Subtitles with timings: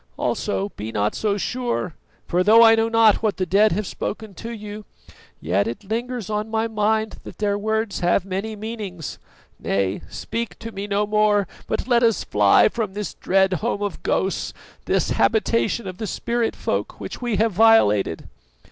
[0.17, 1.93] Also, be not so sure,
[2.25, 4.83] for though I know not what the dead have spoken to you,
[5.39, 9.19] yet it lingers on my mind that their words have many meanings.
[9.59, 14.01] Nay, speak to me no more, but let us fly from this dread home of
[14.01, 18.27] ghosts, this habitation of the spirit folk which we have violated."